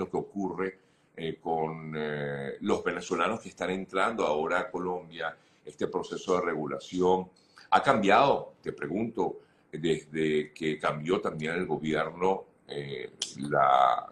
lo 0.00 0.10
que 0.10 0.16
ocurre 0.16 0.78
eh, 1.16 1.38
con 1.40 1.92
eh, 1.94 2.56
los 2.60 2.82
venezolanos 2.82 3.40
que 3.40 3.50
están 3.50 3.70
entrando 3.70 4.26
ahora 4.26 4.60
a 4.60 4.70
Colombia, 4.70 5.36
este 5.64 5.86
proceso 5.86 6.36
de 6.36 6.46
regulación. 6.46 7.28
¿Ha 7.70 7.82
cambiado, 7.82 8.54
te 8.62 8.72
pregunto, 8.72 9.40
desde 9.70 10.52
que 10.52 10.78
cambió 10.78 11.20
también 11.20 11.52
el 11.54 11.66
gobierno, 11.66 12.44
eh, 12.66 13.10
la, 13.36 14.10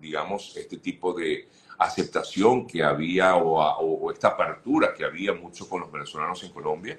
digamos, 0.00 0.56
este 0.56 0.76
tipo 0.76 1.14
de 1.14 1.48
aceptación 1.78 2.66
que 2.66 2.82
había 2.82 3.36
o, 3.36 3.58
o, 3.58 4.12
esta 4.12 4.28
apertura 4.28 4.92
que 4.94 5.04
había 5.04 5.32
mucho 5.32 5.68
con 5.68 5.80
los 5.80 5.90
venezolanos 5.90 6.42
en 6.44 6.50
Colombia? 6.50 6.98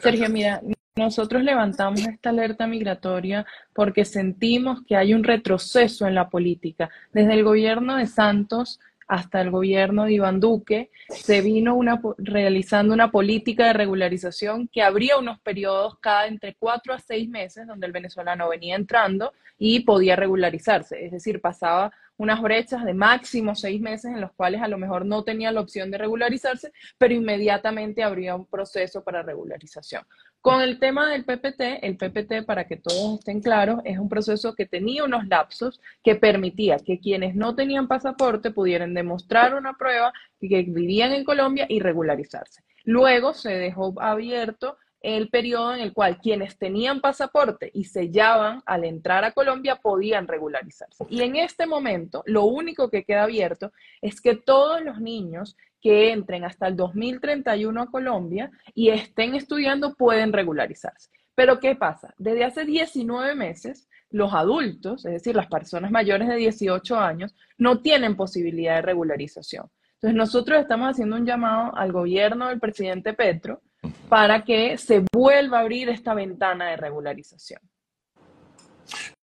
Sergio, 0.00 0.28
mira, 0.28 0.60
nosotros 0.96 1.42
levantamos 1.42 2.06
esta 2.06 2.30
alerta 2.30 2.68
migratoria 2.68 3.44
porque 3.72 4.04
sentimos 4.04 4.82
que 4.86 4.96
hay 4.96 5.12
un 5.12 5.24
retroceso 5.24 6.06
en 6.06 6.14
la 6.14 6.28
política. 6.28 6.88
Desde 7.12 7.34
el 7.34 7.42
gobierno 7.42 7.96
de 7.96 8.06
Santos 8.06 8.78
hasta 9.08 9.40
el 9.40 9.50
gobierno 9.50 10.04
de 10.04 10.12
Iván 10.12 10.40
Duque, 10.40 10.90
se 11.10 11.40
vino 11.42 11.74
una, 11.74 12.00
realizando 12.16 12.94
una 12.94 13.10
política 13.10 13.66
de 13.66 13.72
regularización 13.72 14.68
que 14.68 14.82
abría 14.82 15.18
unos 15.18 15.40
periodos 15.40 15.98
cada 15.98 16.26
entre 16.26 16.54
cuatro 16.54 16.94
a 16.94 16.98
seis 17.00 17.28
meses 17.28 17.66
donde 17.66 17.86
el 17.86 17.92
venezolano 17.92 18.48
venía 18.48 18.76
entrando 18.76 19.32
y 19.58 19.80
podía 19.80 20.16
regularizarse. 20.16 21.04
Es 21.04 21.12
decir, 21.12 21.40
pasaba 21.40 21.92
unas 22.16 22.40
brechas 22.40 22.84
de 22.84 22.94
máximo 22.94 23.54
seis 23.54 23.80
meses 23.80 24.12
en 24.12 24.20
los 24.20 24.32
cuales 24.32 24.62
a 24.62 24.68
lo 24.68 24.78
mejor 24.78 25.04
no 25.04 25.24
tenía 25.24 25.50
la 25.50 25.60
opción 25.60 25.90
de 25.90 25.98
regularizarse, 25.98 26.72
pero 26.98 27.14
inmediatamente 27.14 28.02
habría 28.02 28.36
un 28.36 28.46
proceso 28.46 29.02
para 29.02 29.22
regularización. 29.22 30.02
Con 30.40 30.60
el 30.60 30.78
tema 30.78 31.10
del 31.10 31.24
PPT, 31.24 31.82
el 31.82 31.96
PPT, 31.96 32.44
para 32.44 32.66
que 32.66 32.76
todos 32.76 33.18
estén 33.18 33.40
claros, 33.40 33.80
es 33.84 33.98
un 33.98 34.08
proceso 34.08 34.54
que 34.54 34.66
tenía 34.66 35.04
unos 35.04 35.26
lapsos 35.26 35.80
que 36.02 36.16
permitía 36.16 36.76
que 36.78 37.00
quienes 37.00 37.34
no 37.34 37.54
tenían 37.54 37.88
pasaporte 37.88 38.50
pudieran 38.50 38.92
demostrar 38.92 39.54
una 39.54 39.72
prueba 39.72 40.12
que 40.38 40.62
vivían 40.62 41.12
en 41.12 41.24
Colombia 41.24 41.66
y 41.68 41.80
regularizarse. 41.80 42.62
Luego 42.84 43.32
se 43.32 43.54
dejó 43.54 43.94
abierto 44.00 44.76
el 45.04 45.28
periodo 45.28 45.74
en 45.74 45.80
el 45.82 45.92
cual 45.92 46.18
quienes 46.18 46.56
tenían 46.56 47.02
pasaporte 47.02 47.70
y 47.74 47.84
sellaban 47.84 48.62
al 48.64 48.84
entrar 48.84 49.22
a 49.22 49.32
Colombia 49.32 49.76
podían 49.76 50.26
regularizarse. 50.26 51.04
Y 51.10 51.20
en 51.20 51.36
este 51.36 51.66
momento, 51.66 52.22
lo 52.24 52.44
único 52.46 52.88
que 52.88 53.04
queda 53.04 53.24
abierto 53.24 53.70
es 54.00 54.22
que 54.22 54.34
todos 54.34 54.80
los 54.82 55.00
niños 55.00 55.58
que 55.82 56.10
entren 56.10 56.44
hasta 56.44 56.68
el 56.68 56.76
2031 56.76 57.82
a 57.82 57.90
Colombia 57.90 58.50
y 58.74 58.88
estén 58.88 59.34
estudiando 59.34 59.94
pueden 59.94 60.32
regularizarse. 60.32 61.10
Pero 61.34 61.60
¿qué 61.60 61.76
pasa? 61.76 62.14
Desde 62.16 62.44
hace 62.44 62.64
19 62.64 63.34
meses, 63.34 63.86
los 64.08 64.32
adultos, 64.32 65.04
es 65.04 65.12
decir, 65.12 65.36
las 65.36 65.48
personas 65.48 65.90
mayores 65.90 66.28
de 66.28 66.36
18 66.36 66.96
años, 66.96 67.34
no 67.58 67.82
tienen 67.82 68.16
posibilidad 68.16 68.76
de 68.76 68.82
regularización. 68.82 69.70
Entonces, 69.96 70.16
nosotros 70.16 70.62
estamos 70.62 70.92
haciendo 70.92 71.16
un 71.16 71.26
llamado 71.26 71.76
al 71.76 71.92
gobierno 71.92 72.48
del 72.48 72.60
presidente 72.60 73.12
Petro 73.12 73.60
para 74.08 74.44
que 74.44 74.76
se 74.78 75.04
vuelva 75.12 75.58
a 75.58 75.60
abrir 75.62 75.88
esta 75.88 76.14
ventana 76.14 76.70
de 76.70 76.76
regularización. 76.76 77.60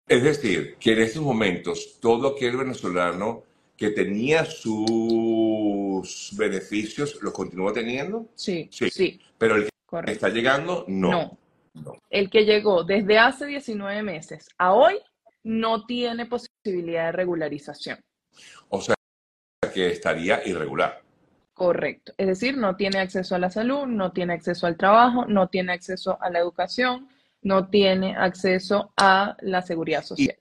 Es 0.07 0.23
decir, 0.23 0.75
que 0.79 0.93
en 0.93 1.01
estos 1.01 1.21
momentos 1.23 1.97
todo 1.99 2.29
aquel 2.29 2.57
venezolano 2.57 3.43
que 3.75 3.89
tenía 3.89 4.45
sus 4.45 6.31
beneficios 6.37 7.21
los 7.21 7.33
continúa 7.33 7.73
teniendo. 7.73 8.27
Sí, 8.35 8.69
sí. 8.71 9.19
Pero 9.37 9.55
el 9.55 9.69
que 10.05 10.11
está 10.11 10.29
llegando, 10.29 10.85
no. 10.87 11.37
no. 11.73 11.97
El 12.09 12.29
que 12.29 12.45
llegó 12.45 12.83
desde 12.83 13.17
hace 13.17 13.45
19 13.45 14.03
meses 14.03 14.47
a 14.57 14.73
hoy 14.73 14.95
no 15.43 15.85
tiene 15.85 16.25
posibilidad 16.25 17.07
de 17.07 17.11
regularización. 17.11 17.99
O 18.69 18.81
sea, 18.81 18.95
que 19.73 19.91
estaría 19.91 20.45
irregular. 20.47 21.02
Correcto. 21.63 22.11
Es 22.17 22.27
decir, 22.27 22.57
no 22.57 22.75
tiene 22.75 22.99
acceso 22.99 23.35
a 23.35 23.39
la 23.39 23.49
salud, 23.49 23.85
no 23.85 24.11
tiene 24.11 24.33
acceso 24.33 24.67
al 24.67 24.75
trabajo, 24.75 25.25
no 25.27 25.47
tiene 25.47 25.71
acceso 25.71 26.17
a 26.19 26.29
la 26.29 26.39
educación, 26.39 27.07
no 27.41 27.69
tiene 27.69 28.17
acceso 28.17 28.91
a 28.97 29.37
la 29.39 29.61
seguridad 29.61 30.03
social. 30.03 30.35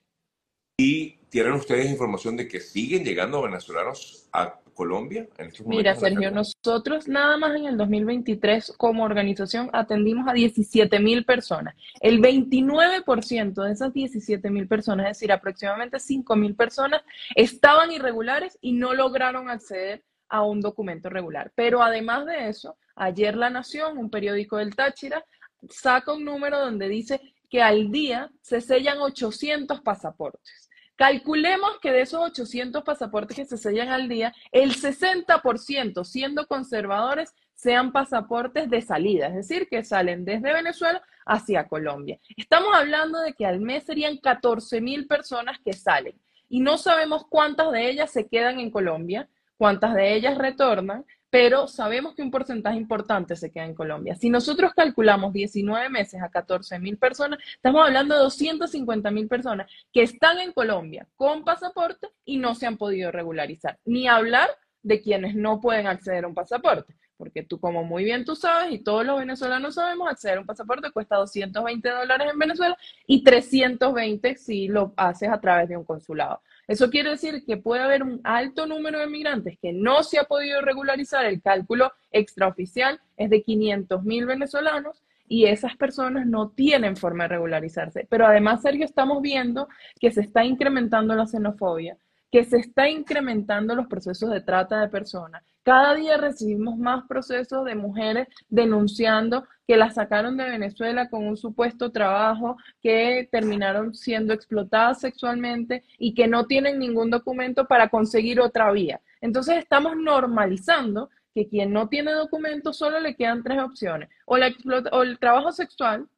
¿Y, 0.76 1.20
tienen 1.28 1.52
ustedes 1.52 1.88
información 1.88 2.36
de 2.36 2.48
que 2.48 2.58
siguen 2.58 3.04
llegando 3.04 3.40
venezolanos 3.40 4.28
a 4.32 4.58
Colombia 4.74 5.28
en 5.38 5.46
estos 5.46 5.64
momentos? 5.64 5.78
Mira, 5.78 5.94
Sergio, 5.94 6.30
nosotros 6.32 7.06
nada 7.06 7.36
más 7.36 7.56
en 7.56 7.66
el 7.66 7.76
2023 7.78 8.74
como 8.76 9.04
organización 9.04 9.70
atendimos 9.72 10.26
a 10.28 10.32
17 10.32 10.98
mil 10.98 11.24
personas. 11.24 11.76
El 12.00 12.20
29% 12.20 13.64
de 13.64 13.72
esas 13.72 13.94
17 13.94 14.50
mil 14.50 14.66
personas, 14.66 15.06
es 15.06 15.18
decir, 15.18 15.30
aproximadamente 15.30 16.00
5 16.00 16.34
mil 16.34 16.56
personas, 16.56 17.00
estaban 17.36 17.92
irregulares 17.92 18.58
y 18.60 18.72
no 18.72 18.92
lograron 18.92 19.48
acceder 19.48 20.02
a 20.32 20.42
un 20.42 20.62
documento 20.62 21.10
regular. 21.10 21.52
Pero 21.54 21.82
además 21.82 22.24
de 22.24 22.48
eso, 22.48 22.78
ayer 22.96 23.36
La 23.36 23.50
Nación, 23.50 23.98
un 23.98 24.08
periódico 24.08 24.56
del 24.56 24.74
Táchira, 24.74 25.24
saca 25.68 26.14
un 26.14 26.24
número 26.24 26.58
donde 26.58 26.88
dice 26.88 27.20
que 27.50 27.60
al 27.60 27.92
día 27.92 28.30
se 28.40 28.62
sellan 28.62 28.98
800 28.98 29.82
pasaportes. 29.82 30.70
Calculemos 30.96 31.78
que 31.82 31.92
de 31.92 32.00
esos 32.00 32.22
800 32.22 32.82
pasaportes 32.82 33.36
que 33.36 33.44
se 33.44 33.58
sellan 33.58 33.90
al 33.90 34.08
día, 34.08 34.32
el 34.52 34.74
60%, 34.74 36.02
siendo 36.04 36.46
conservadores, 36.46 37.34
sean 37.54 37.92
pasaportes 37.92 38.70
de 38.70 38.80
salida, 38.80 39.26
es 39.26 39.34
decir, 39.34 39.68
que 39.68 39.84
salen 39.84 40.24
desde 40.24 40.54
Venezuela 40.54 41.02
hacia 41.26 41.68
Colombia. 41.68 42.18
Estamos 42.38 42.74
hablando 42.74 43.20
de 43.20 43.34
que 43.34 43.44
al 43.44 43.60
mes 43.60 43.84
serían 43.84 44.16
14 44.16 44.80
mil 44.80 45.06
personas 45.06 45.58
que 45.62 45.74
salen 45.74 46.18
y 46.48 46.60
no 46.60 46.78
sabemos 46.78 47.26
cuántas 47.28 47.70
de 47.70 47.90
ellas 47.90 48.10
se 48.10 48.28
quedan 48.28 48.60
en 48.60 48.70
Colombia, 48.70 49.28
cuántas 49.62 49.94
de 49.94 50.12
ellas 50.16 50.36
retornan, 50.38 51.06
pero 51.30 51.68
sabemos 51.68 52.16
que 52.16 52.22
un 52.22 52.32
porcentaje 52.32 52.76
importante 52.76 53.36
se 53.36 53.52
queda 53.52 53.64
en 53.64 53.76
Colombia. 53.76 54.16
Si 54.16 54.28
nosotros 54.28 54.72
calculamos 54.74 55.32
19 55.32 55.88
meses 55.88 56.20
a 56.20 56.30
14 56.30 56.80
mil 56.80 56.98
personas, 56.98 57.38
estamos 57.54 57.86
hablando 57.86 58.16
de 58.16 58.22
250 58.22 59.12
mil 59.12 59.28
personas 59.28 59.70
que 59.92 60.02
están 60.02 60.40
en 60.40 60.52
Colombia 60.52 61.06
con 61.14 61.44
pasaporte 61.44 62.08
y 62.24 62.38
no 62.38 62.56
se 62.56 62.66
han 62.66 62.76
podido 62.76 63.12
regularizar, 63.12 63.78
ni 63.84 64.08
hablar 64.08 64.48
de 64.82 65.00
quienes 65.00 65.36
no 65.36 65.60
pueden 65.60 65.86
acceder 65.86 66.24
a 66.24 66.26
un 66.26 66.34
pasaporte, 66.34 66.96
porque 67.22 67.44
tú 67.44 67.60
como 67.60 67.84
muy 67.84 68.02
bien 68.02 68.24
tú 68.24 68.34
sabes 68.34 68.72
y 68.72 68.80
todos 68.80 69.06
los 69.06 69.16
venezolanos 69.16 69.76
sabemos, 69.76 70.10
acceder 70.10 70.38
a 70.38 70.40
un 70.40 70.46
pasaporte 70.46 70.90
cuesta 70.90 71.14
220 71.18 71.88
dólares 71.88 72.28
en 72.32 72.36
Venezuela 72.36 72.76
y 73.06 73.22
320 73.22 74.34
si 74.34 74.66
lo 74.66 74.92
haces 74.96 75.28
a 75.28 75.40
través 75.40 75.68
de 75.68 75.76
un 75.76 75.84
consulado. 75.84 76.40
Eso 76.66 76.90
quiere 76.90 77.10
decir 77.10 77.44
que 77.46 77.56
puede 77.58 77.80
haber 77.80 78.02
un 78.02 78.20
alto 78.24 78.66
número 78.66 78.98
de 78.98 79.06
migrantes 79.06 79.56
que 79.62 79.72
no 79.72 80.02
se 80.02 80.18
ha 80.18 80.24
podido 80.24 80.62
regularizar. 80.62 81.24
El 81.24 81.40
cálculo 81.40 81.92
extraoficial 82.10 83.00
es 83.16 83.30
de 83.30 83.40
500 83.44 84.02
mil 84.02 84.26
venezolanos 84.26 85.00
y 85.28 85.44
esas 85.44 85.76
personas 85.76 86.26
no 86.26 86.48
tienen 86.48 86.96
forma 86.96 87.22
de 87.22 87.28
regularizarse. 87.28 88.04
Pero 88.10 88.26
además, 88.26 88.62
Sergio, 88.62 88.84
estamos 88.84 89.22
viendo 89.22 89.68
que 90.00 90.10
se 90.10 90.22
está 90.22 90.44
incrementando 90.44 91.14
la 91.14 91.28
xenofobia, 91.28 91.96
que 92.32 92.42
se 92.42 92.56
está 92.56 92.88
incrementando 92.88 93.76
los 93.76 93.86
procesos 93.86 94.28
de 94.30 94.40
trata 94.40 94.80
de 94.80 94.88
personas. 94.88 95.44
Cada 95.64 95.94
día 95.94 96.16
recibimos 96.16 96.76
más 96.76 97.04
procesos 97.06 97.64
de 97.64 97.76
mujeres 97.76 98.26
denunciando 98.48 99.46
que 99.66 99.76
las 99.76 99.94
sacaron 99.94 100.36
de 100.36 100.50
Venezuela 100.50 101.08
con 101.08 101.24
un 101.26 101.36
supuesto 101.36 101.92
trabajo, 101.92 102.56
que 102.82 103.28
terminaron 103.30 103.94
siendo 103.94 104.32
explotadas 104.34 105.00
sexualmente 105.00 105.84
y 105.98 106.14
que 106.14 106.26
no 106.26 106.46
tienen 106.46 106.80
ningún 106.80 107.10
documento 107.10 107.66
para 107.66 107.88
conseguir 107.88 108.40
otra 108.40 108.72
vía. 108.72 109.00
Entonces 109.20 109.58
estamos 109.58 109.96
normalizando 109.96 111.10
que 111.32 111.48
quien 111.48 111.72
no 111.72 111.88
tiene 111.88 112.12
documento 112.12 112.72
solo 112.72 112.98
le 112.98 113.14
quedan 113.14 113.42
tres 113.42 113.60
opciones, 113.60 114.08
o, 114.26 114.36
la 114.36 114.52
o 114.90 115.02
el 115.02 115.18
trabajo 115.18 115.52
sexual, 115.52 116.08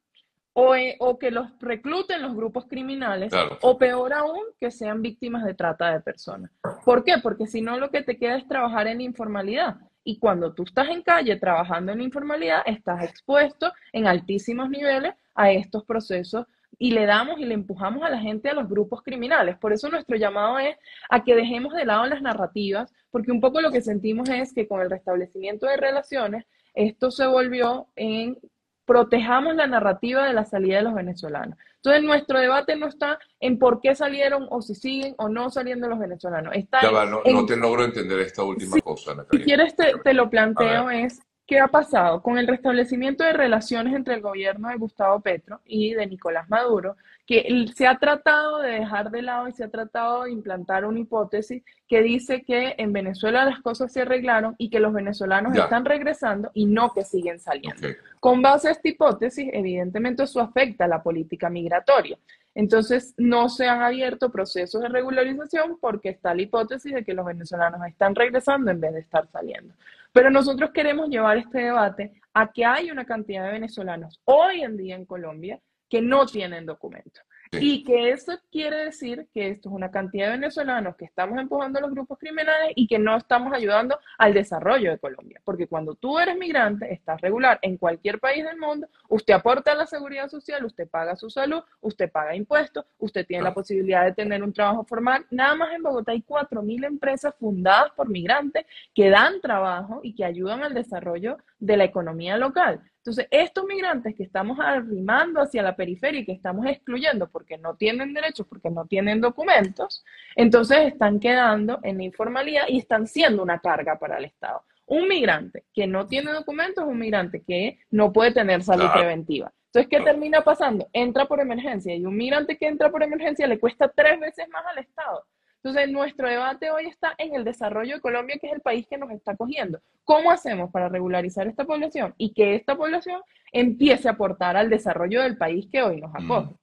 eh, 0.55 0.95
o, 0.99 1.19
que 1.19 1.31
los 1.31 1.47
recluten 1.59 2.21
los 2.21 2.33
grupos 2.33 2.65
criminales, 2.65 3.33
o 3.61 3.77
peor 3.77 4.13
aún, 4.13 4.43
que 4.59 4.71
sean 4.71 5.01
víctimas 5.01 5.43
de 5.43 5.53
trata 5.53 5.91
de 5.91 5.99
personas. 5.99 6.49
¿Por 6.85 7.03
qué? 7.03 7.17
Porque 7.21 7.45
si 7.45 7.61
no, 7.61 7.77
lo 7.77 7.91
que 7.91 8.03
te 8.03 8.17
queda 8.17 8.37
es 8.37 8.47
trabajar 8.47 8.87
en 8.87 9.01
informalidad. 9.01 9.75
Y 10.03 10.17
cuando 10.17 10.53
tú 10.53 10.63
estás 10.63 10.87
en 10.89 11.01
calle 11.01 11.35
trabajando 11.35 11.91
en 11.91 12.01
informalidad, 12.01 12.61
estás 12.65 13.03
expuesto 13.03 13.73
en 13.91 14.07
altísimos 14.07 14.69
niveles 14.69 15.13
a 15.33 15.51
estos 15.51 15.83
procesos 15.83 16.45
y 16.77 16.91
le 16.91 17.05
damos 17.05 17.39
y 17.39 17.45
le 17.45 17.53
empujamos 17.53 18.03
a 18.03 18.09
la 18.09 18.19
gente 18.19 18.49
a 18.49 18.53
los 18.53 18.69
grupos 18.69 19.01
criminales. 19.01 19.57
Por 19.57 19.73
eso 19.73 19.89
nuestro 19.89 20.15
llamado 20.15 20.59
es 20.59 20.77
a 21.09 21.23
que 21.23 21.35
dejemos 21.35 21.73
de 21.73 21.85
lado 21.85 22.05
las 22.05 22.21
narrativas, 22.21 22.93
porque 23.11 23.31
un 23.31 23.41
poco 23.41 23.61
lo 23.61 23.71
que 23.71 23.81
sentimos 23.81 24.29
es 24.29 24.53
que 24.53 24.67
con 24.67 24.81
el 24.81 24.89
restablecimiento 24.89 25.65
de 25.65 25.77
relaciones, 25.77 26.45
esto 26.73 27.11
se 27.11 27.25
volvió 27.25 27.87
en 27.95 28.37
protejamos 28.85 29.55
la 29.55 29.67
narrativa 29.67 30.25
de 30.25 30.33
la 30.33 30.45
salida 30.45 30.77
de 30.77 30.83
los 30.83 30.93
venezolanos. 30.93 31.57
Entonces, 31.77 32.03
nuestro 32.03 32.39
debate 32.39 32.75
no 32.75 32.87
está 32.87 33.19
en 33.39 33.59
por 33.59 33.81
qué 33.81 33.95
salieron 33.95 34.47
o 34.49 34.61
si 34.61 34.75
siguen 34.75 35.15
o 35.17 35.29
no 35.29 35.49
saliendo 35.49 35.87
los 35.87 35.99
venezolanos. 35.99 36.53
Está 36.55 36.81
no, 37.05 37.45
te 37.45 37.57
logro 37.57 37.83
entender 37.83 38.19
esta 38.19 38.43
última 38.43 38.79
cosa, 38.81 39.15
Si 39.31 39.39
quieres, 39.39 39.75
te, 39.75 40.13
lo 40.13 40.29
planteo, 40.29 40.89
es 40.89 41.21
¿Qué 41.47 41.59
ha 41.59 41.67
pasado? 41.67 42.23
Con 42.23 42.39
el 42.39 42.47
restablecimiento 42.47 43.23
de 43.23 43.33
relaciones 43.33 43.93
entre 43.93 44.15
el 44.15 44.21
gobierno 44.21 44.69
de 44.69 44.77
Gustavo 44.77 45.19
Petro 45.19 45.61
y 45.63 45.93
de 45.93 46.07
Nicolás 46.07 46.49
Maduro, 46.49 46.95
que 47.25 47.65
se 47.75 47.87
ha 47.87 47.97
tratado 47.97 48.59
de 48.59 48.71
dejar 48.71 49.09
de 49.09 49.23
lado 49.23 49.47
y 49.47 49.53
se 49.53 49.63
ha 49.63 49.69
tratado 49.69 50.23
de 50.23 50.31
implantar 50.31 50.85
una 50.85 50.99
hipótesis 50.99 51.63
que 51.87 52.01
dice 52.01 52.43
que 52.43 52.75
en 52.77 52.93
Venezuela 52.93 53.45
las 53.45 53.61
cosas 53.61 53.91
se 53.91 54.01
arreglaron 54.01 54.55
y 54.57 54.69
que 54.69 54.79
los 54.79 54.93
venezolanos 54.93 55.55
están 55.57 55.85
regresando 55.85 56.51
y 56.53 56.65
no 56.67 56.93
que 56.93 57.03
siguen 57.03 57.39
saliendo. 57.39 57.87
Con 58.19 58.41
base 58.41 58.67
a 58.67 58.71
esta 58.71 58.89
hipótesis, 58.89 59.49
evidentemente 59.51 60.23
eso 60.23 60.39
afecta 60.39 60.85
a 60.85 60.87
la 60.87 61.01
política 61.01 61.49
migratoria. 61.49 62.17
Entonces, 62.53 63.13
no 63.17 63.49
se 63.49 63.67
han 63.67 63.81
abierto 63.81 64.31
procesos 64.31 64.81
de 64.81 64.87
regularización 64.87 65.77
porque 65.79 66.09
está 66.09 66.33
la 66.33 66.43
hipótesis 66.43 66.93
de 66.93 67.03
que 67.03 67.13
los 67.13 67.25
venezolanos 67.25 67.85
están 67.85 68.15
regresando 68.15 68.71
en 68.71 68.79
vez 68.79 68.93
de 68.93 69.01
estar 69.01 69.27
saliendo. 69.27 69.73
Pero 70.13 70.29
nosotros 70.29 70.71
queremos 70.71 71.09
llevar 71.09 71.37
este 71.37 71.59
debate 71.59 72.13
a 72.33 72.51
que 72.51 72.63
hay 72.63 72.91
una 72.91 73.03
cantidad 73.03 73.45
de 73.45 73.51
venezolanos 73.51 74.21
hoy 74.23 74.61
en 74.61 74.77
día 74.77 74.95
en 74.95 75.05
Colombia 75.05 75.59
que 75.89 76.01
no 76.01 76.25
tienen 76.25 76.65
documentos. 76.65 77.23
Y 77.51 77.83
que 77.83 78.09
eso 78.09 78.33
quiere 78.51 78.85
decir 78.85 79.27
que 79.33 79.49
esto 79.49 79.69
es 79.69 79.75
una 79.75 79.91
cantidad 79.91 80.27
de 80.27 80.33
venezolanos 80.33 80.95
que 80.95 81.05
estamos 81.05 81.39
empujando 81.39 81.79
a 81.79 81.81
los 81.81 81.91
grupos 81.91 82.17
criminales 82.17 82.73
y 82.75 82.87
que 82.87 82.99
no 82.99 83.15
estamos 83.15 83.53
ayudando 83.53 83.97
al 84.17 84.33
desarrollo 84.33 84.91
de 84.91 84.97
Colombia. 84.97 85.41
Porque 85.43 85.67
cuando 85.67 85.95
tú 85.95 86.19
eres 86.19 86.37
migrante, 86.37 86.91
estás 86.91 87.21
regular 87.21 87.59
en 87.61 87.77
cualquier 87.77 88.19
país 88.19 88.43
del 88.43 88.57
mundo, 88.57 88.87
usted 89.09 89.33
aporta 89.33 89.71
a 89.71 89.75
la 89.75 89.85
seguridad 89.85 90.27
social, 90.27 90.65
usted 90.65 90.87
paga 90.89 91.15
su 91.15 91.29
salud, 91.29 91.63
usted 91.81 92.11
paga 92.11 92.35
impuestos, 92.35 92.85
usted 92.97 93.25
tiene 93.25 93.43
la 93.43 93.53
posibilidad 93.53 94.03
de 94.03 94.13
tener 94.13 94.43
un 94.43 94.53
trabajo 94.53 94.83
formal. 94.83 95.25
Nada 95.29 95.55
más 95.55 95.73
en 95.73 95.83
Bogotá 95.83 96.11
hay 96.11 96.23
4.000 96.23 96.85
empresas 96.85 97.33
fundadas 97.39 97.91
por 97.95 98.09
migrantes 98.09 98.65
que 98.93 99.09
dan 99.09 99.39
trabajo 99.41 100.01
y 100.03 100.15
que 100.15 100.25
ayudan 100.25 100.63
al 100.63 100.73
desarrollo 100.73 101.37
de 101.59 101.77
la 101.77 101.83
economía 101.85 102.37
local. 102.37 102.81
Entonces, 103.05 103.27
estos 103.29 103.65
migrantes 103.65 104.15
que 104.15 104.23
estamos 104.23 104.57
arrimando 104.59 105.39
hacia 105.39 105.61
la 105.61 105.75
periferia 105.75 106.21
y 106.21 106.25
que 106.25 106.31
estamos 106.31 106.65
excluyendo 106.65 107.29
porque 107.29 107.55
no 107.55 107.75
tienen 107.75 108.15
derechos, 108.15 108.47
porque 108.47 108.71
no 108.71 108.87
tienen 108.87 109.21
documentos, 109.21 110.03
entonces 110.35 110.87
están 110.87 111.19
quedando 111.19 111.79
en 111.83 112.01
informalidad 112.01 112.63
y 112.67 112.79
están 112.79 113.05
siendo 113.05 113.43
una 113.43 113.59
carga 113.59 113.99
para 113.99 114.17
el 114.17 114.25
Estado. 114.25 114.63
Un 114.87 115.07
migrante 115.07 115.65
que 115.71 115.85
no 115.85 116.07
tiene 116.07 116.31
documentos 116.31 116.83
es 116.83 116.89
un 116.89 116.97
migrante 116.97 117.43
que 117.43 117.77
no 117.91 118.11
puede 118.11 118.31
tener 118.31 118.63
salud 118.63 118.87
preventiva. 118.91 119.53
Entonces, 119.67 119.87
¿qué 119.87 120.03
termina 120.03 120.41
pasando? 120.41 120.89
Entra 120.91 121.25
por 121.25 121.39
emergencia 121.39 121.93
y 121.93 122.07
un 122.07 122.17
migrante 122.17 122.57
que 122.57 122.65
entra 122.65 122.89
por 122.89 123.03
emergencia 123.03 123.45
le 123.45 123.59
cuesta 123.59 123.87
tres 123.87 124.19
veces 124.19 124.49
más 124.49 124.65
al 124.65 124.79
Estado. 124.79 125.23
Entonces, 125.65 125.91
nuestro 125.91 126.29
debate 126.29 126.69
hoy 126.69 126.85
está 126.85 127.15
en 127.17 127.33
el 127.33 127.43
desarrollo 127.43 127.95
de 127.95 127.99
Colombia, 127.99 128.37
que 128.39 128.45
es 128.45 128.53
el 128.53 128.61
país 128.61 128.85
que 128.87 128.99
nos 128.99 129.09
está 129.09 129.35
cogiendo. 129.35 129.81
¿Cómo 130.03 130.29
hacemos 130.29 130.69
para 130.69 130.89
regularizar 130.89 131.47
esta 131.47 131.65
población 131.65 132.13
y 132.19 132.33
que 132.33 132.53
esta 132.53 132.77
población 132.77 133.19
empiece 133.51 134.07
a 134.07 134.11
aportar 134.11 134.55
al 134.57 134.69
desarrollo 134.69 135.23
del 135.23 135.39
país 135.39 135.67
que 135.71 135.81
hoy 135.81 136.01
nos 136.01 136.13
mm. 136.13 136.31
acoge? 136.31 136.55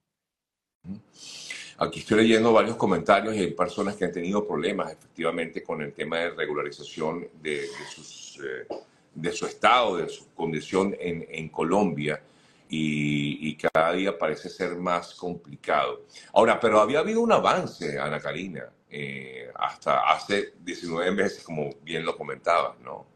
Aquí 1.79 1.99
estoy 1.99 2.21
leyendo 2.21 2.53
varios 2.53 2.77
comentarios 2.77 3.35
y 3.35 3.39
hay 3.39 3.51
personas 3.51 3.97
que 3.97 4.05
han 4.05 4.13
tenido 4.13 4.47
problemas 4.47 4.93
efectivamente 4.93 5.61
con 5.61 5.81
el 5.81 5.91
tema 5.91 6.19
de 6.19 6.29
regularización 6.29 7.27
de, 7.41 7.65
eh, 7.65 9.31
su 9.33 9.45
estado, 9.45 9.97
de 9.97 10.07
su 10.07 10.33
condición 10.33 10.95
en, 10.97 11.49
Colombia. 11.49 12.21
Y, 12.69 13.49
y, 13.49 13.55
cada 13.57 13.91
día 13.91 14.17
parece 14.17 14.49
ser 14.49 14.77
más 14.77 15.13
complicado. 15.13 16.05
Ahora, 16.33 16.59
pero 16.59 16.79
había 16.79 16.99
habido 16.99 17.21
un 17.21 17.31
avance, 17.31 17.99
Ana 17.99 18.19
Karina, 18.19 18.67
eh, 18.95 19.49
hasta 19.55 20.07
hace 20.11 20.53
19 20.59 21.11
meses, 21.11 21.43
como 21.43 21.71
bien 21.81 22.05
lo 22.05 22.15
comentabas, 22.15 22.79
¿no? 22.81 23.07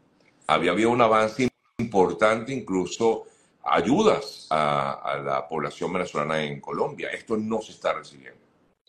Había 0.48 0.72
habido 0.72 0.90
un 0.90 1.00
avance 1.00 1.48
importante, 1.78 2.52
incluso 2.52 3.26
ayudas 3.62 4.48
a, 4.50 5.22
la 5.24 5.46
población 5.46 5.92
venezolana 5.92 6.42
en 6.42 6.60
Colombia. 6.60 7.10
Esto 7.12 7.36
no 7.36 7.60
se 7.60 7.70
está 7.70 7.92
recibiendo. 7.92 8.40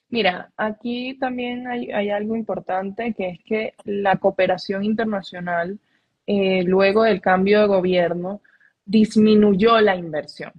Mira, 0.09 0.51
aquí 0.57 1.15
también 1.19 1.68
hay, 1.68 2.09
algo 2.09 2.36
importante, 2.36 3.13
que 3.13 3.30
es 3.30 3.39
que 3.45 3.74
la 3.83 4.18
cooperación 4.18 4.83
internacional, 4.83 5.77
eh, 6.25 6.63
luego 6.63 7.03
del 7.03 7.21
cambio 7.21 7.62
de 7.62 7.68
gobierno, 7.68 8.42
disminuyó 8.83 9.80
la 9.80 9.95
inversión 9.95 10.51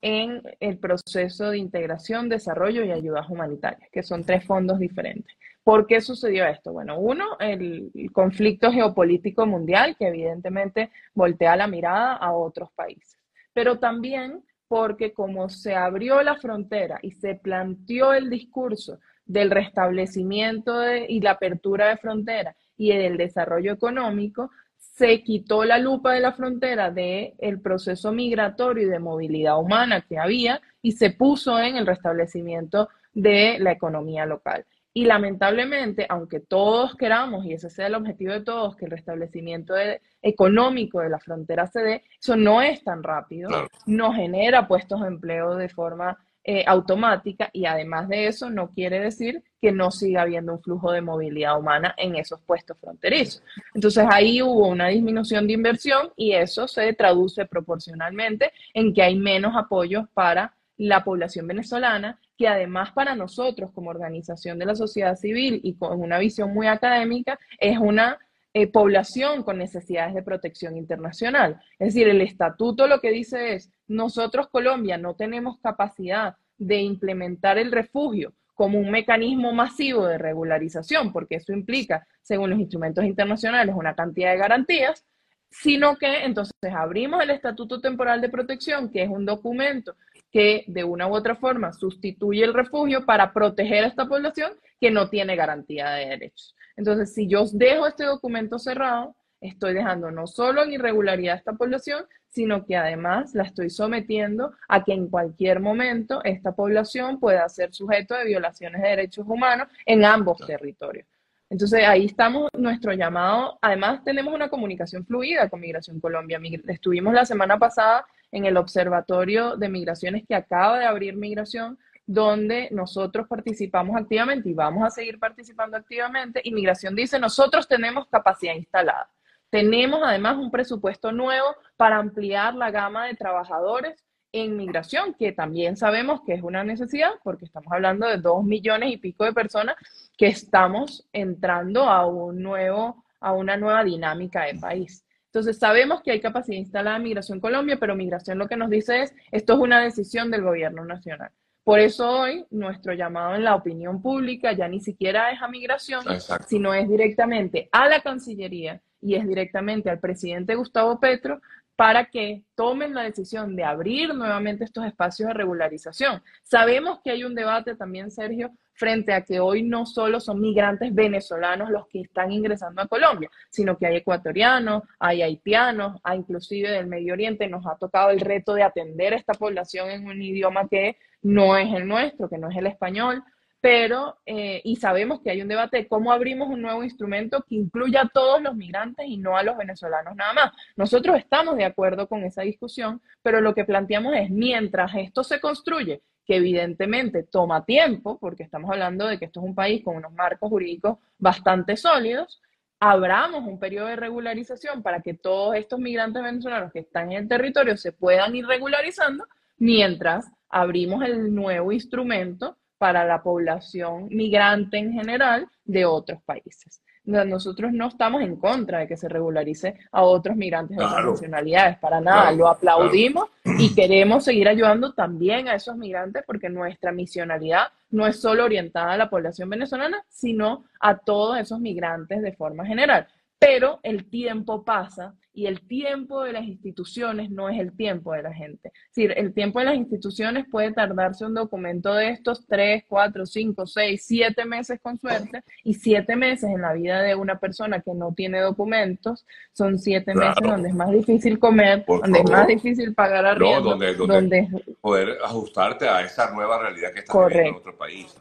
en 0.00 0.40
el 0.60 0.78
proceso 0.78 1.50
de 1.50 1.58
integración, 1.58 2.28
desarrollo 2.28 2.84
y 2.84 2.92
ayudas 2.92 3.28
humanitarias, 3.28 3.90
que 3.90 4.04
son 4.04 4.22
tres 4.22 4.44
fondos 4.44 4.78
diferentes. 4.78 5.34
¿Por 5.64 5.86
qué 5.86 6.02
sucedió 6.02 6.44
esto? 6.44 6.72
Bueno, 6.72 6.98
uno, 6.98 7.38
el 7.40 7.90
conflicto 8.12 8.70
geopolítico 8.70 9.46
mundial 9.46 9.96
que 9.98 10.08
evidentemente 10.08 10.90
voltea 11.14 11.56
la 11.56 11.66
mirada 11.66 12.14
a 12.16 12.32
otros 12.32 12.70
países, 12.72 13.18
pero 13.54 13.78
también 13.78 14.44
porque 14.68 15.14
como 15.14 15.48
se 15.48 15.74
abrió 15.74 16.22
la 16.22 16.36
frontera 16.36 16.98
y 17.00 17.12
se 17.12 17.36
planteó 17.36 18.12
el 18.12 18.28
discurso 18.28 19.00
del 19.24 19.50
restablecimiento 19.50 20.74
y 20.94 21.20
la 21.20 21.32
apertura 21.32 21.88
de 21.88 21.96
frontera 21.96 22.54
y 22.76 22.94
del 22.94 23.16
desarrollo 23.16 23.72
económico, 23.72 24.50
se 24.76 25.22
quitó 25.22 25.64
la 25.64 25.78
lupa 25.78 26.12
de 26.12 26.20
la 26.20 26.32
frontera 26.32 26.90
del 26.90 27.32
el 27.38 27.60
proceso 27.60 28.12
migratorio 28.12 28.86
y 28.86 28.90
de 28.90 28.98
movilidad 28.98 29.58
humana 29.58 30.02
que 30.02 30.18
había 30.18 30.60
y 30.82 30.92
se 30.92 31.10
puso 31.10 31.58
en 31.58 31.76
el 31.76 31.86
restablecimiento 31.86 32.90
de 33.14 33.58
la 33.60 33.72
economía 33.72 34.26
local. 34.26 34.66
Y 34.96 35.06
lamentablemente, 35.06 36.06
aunque 36.08 36.38
todos 36.38 36.94
queramos, 36.94 37.44
y 37.44 37.52
ese 37.52 37.68
sea 37.68 37.88
el 37.88 37.96
objetivo 37.96 38.32
de 38.32 38.42
todos, 38.42 38.76
que 38.76 38.84
el 38.84 38.92
restablecimiento 38.92 39.74
económico 40.22 41.00
de 41.00 41.10
la 41.10 41.18
frontera 41.18 41.66
se 41.66 41.80
dé, 41.80 42.04
eso 42.20 42.36
no 42.36 42.62
es 42.62 42.84
tan 42.84 43.02
rápido, 43.02 43.50
no 43.86 44.12
genera 44.12 44.68
puestos 44.68 45.00
de 45.00 45.08
empleo 45.08 45.56
de 45.56 45.68
forma 45.68 46.16
eh, 46.46 46.62
automática 46.66 47.48
y 47.54 47.64
además 47.64 48.06
de 48.06 48.26
eso 48.26 48.50
no 48.50 48.68
quiere 48.68 49.00
decir 49.00 49.42
que 49.62 49.72
no 49.72 49.90
siga 49.90 50.20
habiendo 50.20 50.52
un 50.52 50.60
flujo 50.62 50.92
de 50.92 51.00
movilidad 51.00 51.58
humana 51.58 51.94
en 51.96 52.16
esos 52.16 52.38
puestos 52.42 52.76
fronterizos. 52.78 53.42
Entonces 53.74 54.04
ahí 54.10 54.42
hubo 54.42 54.68
una 54.68 54.88
disminución 54.88 55.46
de 55.46 55.54
inversión 55.54 56.12
y 56.16 56.32
eso 56.32 56.68
se 56.68 56.92
traduce 56.92 57.46
proporcionalmente 57.46 58.52
en 58.74 58.92
que 58.92 59.02
hay 59.02 59.16
menos 59.16 59.56
apoyos 59.56 60.04
para 60.12 60.54
la 60.76 61.04
población 61.04 61.46
venezolana 61.46 62.18
que 62.36 62.48
además 62.48 62.92
para 62.92 63.14
nosotros 63.14 63.70
como 63.72 63.90
organización 63.90 64.58
de 64.58 64.66
la 64.66 64.74
sociedad 64.74 65.16
civil 65.16 65.60
y 65.62 65.76
con 65.76 66.00
una 66.00 66.18
visión 66.18 66.52
muy 66.52 66.66
académica 66.66 67.38
es 67.58 67.78
una 67.78 68.18
eh, 68.52 68.66
población 68.66 69.42
con 69.42 69.58
necesidades 69.58 70.14
de 70.14 70.22
protección 70.22 70.76
internacional. 70.76 71.60
Es 71.78 71.94
decir, 71.94 72.08
el 72.08 72.20
estatuto 72.20 72.86
lo 72.86 73.00
que 73.00 73.10
dice 73.10 73.54
es, 73.54 73.70
nosotros 73.88 74.48
Colombia 74.48 74.96
no 74.96 75.14
tenemos 75.14 75.58
capacidad 75.60 76.36
de 76.56 76.80
implementar 76.80 77.58
el 77.58 77.72
refugio 77.72 78.32
como 78.54 78.78
un 78.78 78.90
mecanismo 78.90 79.52
masivo 79.52 80.06
de 80.06 80.18
regularización, 80.18 81.12
porque 81.12 81.36
eso 81.36 81.52
implica, 81.52 82.06
según 82.22 82.50
los 82.50 82.60
instrumentos 82.60 83.04
internacionales, 83.04 83.74
una 83.76 83.96
cantidad 83.96 84.30
de 84.30 84.38
garantías, 84.38 85.04
sino 85.50 85.96
que 85.96 86.24
entonces 86.24 86.54
abrimos 86.72 87.22
el 87.22 87.30
Estatuto 87.30 87.80
Temporal 87.80 88.20
de 88.20 88.28
Protección, 88.28 88.90
que 88.90 89.02
es 89.02 89.08
un 89.08 89.24
documento 89.24 89.96
que 90.34 90.64
de 90.66 90.82
una 90.82 91.06
u 91.06 91.14
otra 91.14 91.36
forma 91.36 91.72
sustituye 91.72 92.42
el 92.42 92.54
refugio 92.54 93.06
para 93.06 93.32
proteger 93.32 93.84
a 93.84 93.86
esta 93.86 94.06
población 94.06 94.50
que 94.80 94.90
no 94.90 95.08
tiene 95.08 95.36
garantía 95.36 95.90
de 95.90 96.06
derechos. 96.06 96.56
Entonces, 96.76 97.14
si 97.14 97.28
yo 97.28 97.44
dejo 97.52 97.86
este 97.86 98.04
documento 98.04 98.58
cerrado, 98.58 99.14
estoy 99.40 99.74
dejando 99.74 100.10
no 100.10 100.26
solo 100.26 100.64
en 100.64 100.72
irregularidad 100.72 101.34
a 101.34 101.38
esta 101.38 101.52
población, 101.52 102.04
sino 102.30 102.66
que 102.66 102.74
además 102.76 103.32
la 103.36 103.44
estoy 103.44 103.70
sometiendo 103.70 104.52
a 104.66 104.82
que 104.82 104.92
en 104.92 105.06
cualquier 105.06 105.60
momento 105.60 106.20
esta 106.24 106.50
población 106.50 107.20
pueda 107.20 107.48
ser 107.48 107.72
sujeto 107.72 108.16
de 108.16 108.24
violaciones 108.24 108.82
de 108.82 108.88
derechos 108.88 109.26
humanos 109.28 109.68
en 109.86 110.04
ambos 110.04 110.44
territorios. 110.44 111.06
Entonces 111.48 111.84
ahí 111.86 112.06
estamos, 112.06 112.48
nuestro 112.58 112.92
llamado, 112.92 113.56
además 113.62 114.02
tenemos 114.02 114.34
una 114.34 114.48
comunicación 114.48 115.06
fluida 115.06 115.48
con 115.48 115.60
Migración 115.60 116.00
Colombia. 116.00 116.40
Estuvimos 116.66 117.14
la 117.14 117.24
semana 117.24 117.56
pasada 117.56 118.04
en 118.34 118.46
el 118.46 118.56
Observatorio 118.56 119.56
de 119.56 119.68
Migraciones 119.68 120.24
que 120.26 120.34
acaba 120.34 120.80
de 120.80 120.86
abrir 120.86 121.16
Migración, 121.16 121.78
donde 122.04 122.68
nosotros 122.72 123.28
participamos 123.28 123.96
activamente 123.96 124.48
y 124.48 124.54
vamos 124.54 124.84
a 124.84 124.90
seguir 124.90 125.20
participando 125.20 125.76
activamente. 125.76 126.40
Y 126.42 126.52
Migración 126.52 126.96
dice, 126.96 127.20
nosotros 127.20 127.68
tenemos 127.68 128.08
capacidad 128.08 128.54
instalada. 128.54 129.08
Tenemos 129.50 130.00
además 130.04 130.36
un 130.36 130.50
presupuesto 130.50 131.12
nuevo 131.12 131.46
para 131.76 131.98
ampliar 131.98 132.56
la 132.56 132.72
gama 132.72 133.06
de 133.06 133.14
trabajadores 133.14 134.04
en 134.32 134.56
migración, 134.56 135.14
que 135.14 135.30
también 135.30 135.76
sabemos 135.76 136.22
que 136.26 136.34
es 136.34 136.42
una 136.42 136.64
necesidad, 136.64 137.12
porque 137.22 137.44
estamos 137.44 137.72
hablando 137.72 138.08
de 138.08 138.16
dos 138.16 138.42
millones 138.42 138.90
y 138.90 138.96
pico 138.96 139.22
de 139.22 139.32
personas 139.32 139.76
que 140.18 140.26
estamos 140.26 141.08
entrando 141.12 141.84
a 141.84 142.04
un 142.04 142.42
nuevo, 142.42 143.04
a 143.20 143.32
una 143.32 143.56
nueva 143.56 143.84
dinámica 143.84 144.42
de 144.42 144.58
país. 144.58 145.03
Entonces, 145.34 145.58
sabemos 145.58 146.00
que 146.00 146.12
hay 146.12 146.20
capacidad 146.20 146.56
instalada 146.56 146.96
en 146.96 147.02
Migración 147.02 147.40
Colombia, 147.40 147.76
pero 147.80 147.96
Migración 147.96 148.38
lo 148.38 148.46
que 148.46 148.56
nos 148.56 148.70
dice 148.70 149.02
es, 149.02 149.12
esto 149.32 149.54
es 149.54 149.58
una 149.58 149.80
decisión 149.80 150.30
del 150.30 150.42
gobierno 150.42 150.84
nacional. 150.84 151.32
Por 151.64 151.80
eso 151.80 152.08
hoy 152.08 152.46
nuestro 152.50 152.92
llamado 152.92 153.34
en 153.34 153.42
la 153.42 153.56
opinión 153.56 154.00
pública 154.00 154.52
ya 154.52 154.68
ni 154.68 154.78
siquiera 154.78 155.32
es 155.32 155.42
a 155.42 155.48
Migración, 155.48 156.04
sino 156.46 156.72
es 156.72 156.88
directamente 156.88 157.68
a 157.72 157.88
la 157.88 158.00
Cancillería 158.00 158.80
y 159.00 159.16
es 159.16 159.26
directamente 159.26 159.90
al 159.90 159.98
presidente 159.98 160.54
Gustavo 160.54 161.00
Petro 161.00 161.40
para 161.76 162.06
que 162.06 162.44
tomen 162.54 162.94
la 162.94 163.02
decisión 163.02 163.56
de 163.56 163.64
abrir 163.64 164.14
nuevamente 164.14 164.64
estos 164.64 164.84
espacios 164.84 165.28
de 165.28 165.34
regularización. 165.34 166.22
Sabemos 166.42 167.00
que 167.02 167.10
hay 167.10 167.24
un 167.24 167.34
debate 167.34 167.74
también, 167.74 168.10
Sergio, 168.10 168.52
frente 168.74 169.12
a 169.12 169.22
que 169.22 169.40
hoy 169.40 169.62
no 169.62 169.86
solo 169.86 170.20
son 170.20 170.40
migrantes 170.40 170.94
venezolanos 170.94 171.70
los 171.70 171.86
que 171.88 172.00
están 172.02 172.32
ingresando 172.32 172.82
a 172.82 172.88
Colombia, 172.88 173.30
sino 173.50 173.76
que 173.76 173.86
hay 173.86 173.96
ecuatorianos, 173.96 174.82
hay 174.98 175.22
haitianos, 175.22 176.00
hay 176.02 176.18
inclusive 176.18 176.70
del 176.70 176.86
Medio 176.86 177.14
Oriente. 177.14 177.48
Nos 177.48 177.66
ha 177.66 177.76
tocado 177.76 178.10
el 178.10 178.20
reto 178.20 178.54
de 178.54 178.62
atender 178.62 179.12
a 179.12 179.16
esta 179.16 179.34
población 179.34 179.90
en 179.90 180.06
un 180.06 180.20
idioma 180.20 180.68
que 180.68 180.96
no 181.22 181.56
es 181.56 181.72
el 181.72 181.86
nuestro, 181.86 182.28
que 182.28 182.38
no 182.38 182.50
es 182.50 182.56
el 182.56 182.66
español 182.66 183.22
pero, 183.64 184.18
eh, 184.26 184.60
y 184.62 184.76
sabemos 184.76 185.22
que 185.22 185.30
hay 185.30 185.40
un 185.40 185.48
debate 185.48 185.78
de 185.78 185.88
cómo 185.88 186.12
abrimos 186.12 186.50
un 186.50 186.60
nuevo 186.60 186.84
instrumento 186.84 187.42
que 187.48 187.54
incluya 187.54 188.02
a 188.02 188.08
todos 188.10 188.42
los 188.42 188.54
migrantes 188.54 189.06
y 189.08 189.16
no 189.16 189.38
a 189.38 189.42
los 189.42 189.56
venezolanos 189.56 190.14
nada 190.16 190.34
más. 190.34 190.52
Nosotros 190.76 191.16
estamos 191.16 191.56
de 191.56 191.64
acuerdo 191.64 192.06
con 192.06 192.24
esa 192.24 192.42
discusión, 192.42 193.00
pero 193.22 193.40
lo 193.40 193.54
que 193.54 193.64
planteamos 193.64 194.14
es, 194.16 194.28
mientras 194.28 194.94
esto 194.96 195.24
se 195.24 195.40
construye, 195.40 196.02
que 196.26 196.36
evidentemente 196.36 197.22
toma 197.22 197.64
tiempo, 197.64 198.18
porque 198.18 198.42
estamos 198.42 198.70
hablando 198.70 199.06
de 199.06 199.18
que 199.18 199.24
esto 199.24 199.40
es 199.40 199.46
un 199.46 199.54
país 199.54 199.82
con 199.82 199.96
unos 199.96 200.12
marcos 200.12 200.50
jurídicos 200.50 200.98
bastante 201.16 201.78
sólidos, 201.78 202.42
abramos 202.78 203.46
un 203.46 203.58
periodo 203.58 203.86
de 203.86 203.96
regularización 203.96 204.82
para 204.82 205.00
que 205.00 205.14
todos 205.14 205.56
estos 205.56 205.78
migrantes 205.78 206.22
venezolanos 206.22 206.70
que 206.70 206.80
están 206.80 207.12
en 207.12 207.22
el 207.22 207.28
territorio 207.28 207.78
se 207.78 207.92
puedan 207.92 208.36
ir 208.36 208.46
regularizando, 208.46 209.24
mientras 209.56 210.30
abrimos 210.50 211.02
el 211.02 211.34
nuevo 211.34 211.72
instrumento 211.72 212.58
para 212.78 213.04
la 213.04 213.22
población 213.22 214.08
migrante 214.10 214.78
en 214.78 214.92
general 214.92 215.48
de 215.64 215.84
otros 215.84 216.22
países. 216.22 216.82
Nosotros 217.04 217.70
no 217.72 217.88
estamos 217.88 218.22
en 218.22 218.36
contra 218.36 218.78
de 218.78 218.88
que 218.88 218.96
se 218.96 219.10
regularice 219.10 219.76
a 219.92 220.02
otros 220.02 220.36
migrantes 220.36 220.78
de 220.78 220.84
otras 220.84 221.04
nacionalidades, 221.04 221.76
para 221.78 222.00
nada, 222.00 222.32
lo 222.32 222.48
aplaudimos 222.48 223.28
y 223.58 223.74
queremos 223.74 224.24
seguir 224.24 224.48
ayudando 224.48 224.94
también 224.94 225.48
a 225.48 225.54
esos 225.54 225.76
migrantes 225.76 226.24
porque 226.26 226.48
nuestra 226.48 226.92
misionalidad 226.92 227.68
no 227.90 228.06
es 228.06 228.18
solo 228.18 228.44
orientada 228.44 228.92
a 228.92 228.96
la 228.96 229.10
población 229.10 229.50
venezolana, 229.50 230.02
sino 230.08 230.64
a 230.80 230.96
todos 230.96 231.38
esos 231.38 231.60
migrantes 231.60 232.22
de 232.22 232.32
forma 232.32 232.64
general. 232.64 233.06
Pero 233.38 233.80
el 233.82 234.08
tiempo 234.08 234.64
pasa 234.64 235.14
y 235.34 235.46
el 235.46 235.66
tiempo 235.66 236.22
de 236.22 236.32
las 236.32 236.44
instituciones 236.44 237.28
no 237.28 237.48
es 237.48 237.58
el 237.58 237.76
tiempo 237.76 238.12
de 238.12 238.22
la 238.22 238.32
gente. 238.32 238.68
Es 238.68 238.94
decir, 238.94 239.12
el 239.16 239.34
tiempo 239.34 239.58
de 239.58 239.64
las 239.64 239.74
instituciones 239.74 240.46
puede 240.50 240.72
tardarse 240.72 241.26
un 241.26 241.34
documento 241.34 241.92
de 241.92 242.10
estos 242.10 242.46
tres, 242.46 242.84
cuatro, 242.88 243.26
cinco, 243.26 243.66
seis, 243.66 244.04
siete 244.06 244.44
meses 244.44 244.78
con 244.80 244.96
suerte, 244.96 245.42
y 245.64 245.74
siete 245.74 246.14
meses 246.14 246.50
en 246.50 246.62
la 246.62 246.72
vida 246.72 247.02
de 247.02 247.16
una 247.16 247.38
persona 247.40 247.80
que 247.80 247.92
no 247.94 248.14
tiene 248.14 248.40
documentos 248.40 249.26
son 249.52 249.78
siete 249.78 250.14
meses 250.14 250.36
donde 250.40 250.68
es 250.68 250.74
más 250.74 250.90
difícil 250.90 251.38
comer, 251.40 251.84
donde 251.86 252.20
es 252.20 252.30
más 252.30 252.46
difícil 252.46 252.94
pagar 252.94 253.26
arriendo, 253.26 253.76
no, 253.76 254.06
donde, 254.06 254.48
poder 254.80 255.18
ajustarte 255.24 255.88
a 255.88 256.02
esa 256.02 256.30
nueva 256.30 256.60
realidad 256.60 256.92
que 256.92 257.00
está 257.00 257.26
viviendo 257.26 257.50
en 257.50 257.56
otro 257.56 257.76
país. 257.76 258.14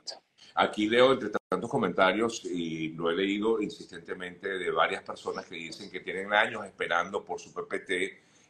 Aquí 0.55 0.87
leo 0.87 1.13
entre 1.13 1.29
tantos 1.29 1.69
comentarios 1.69 2.45
y 2.45 2.89
lo 2.89 3.09
he 3.09 3.15
leído 3.15 3.61
insistentemente 3.61 4.47
de 4.47 4.71
varias 4.71 5.03
personas 5.03 5.45
que 5.45 5.55
dicen 5.55 5.89
que 5.89 6.01
tienen 6.01 6.31
años 6.33 6.65
esperando 6.65 7.23
por 7.23 7.39
su 7.39 7.53
PPT 7.53 7.91